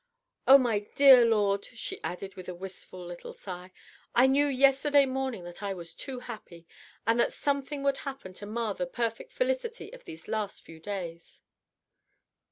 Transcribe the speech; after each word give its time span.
Oh, 0.47 0.57
my 0.57 0.79
dear 0.95 1.23
lord," 1.25 1.63
she 1.63 2.01
added 2.03 2.33
with 2.33 2.49
a 2.49 2.55
wistful 2.55 3.05
little 3.05 3.35
sigh, 3.35 3.71
"I 4.15 4.25
knew 4.25 4.47
yesterday 4.47 5.05
morning 5.05 5.43
that 5.43 5.61
I 5.61 5.75
was 5.75 5.93
too 5.93 6.21
happy, 6.21 6.65
and 7.05 7.19
that 7.19 7.33
something 7.33 7.83
would 7.83 7.99
happen 7.99 8.33
to 8.33 8.47
mar 8.47 8.73
the 8.73 8.87
perfect 8.87 9.31
felicity 9.31 9.91
of 9.93 10.05
these 10.05 10.27
last 10.27 10.63
few 10.65 10.79
days." 10.79 11.43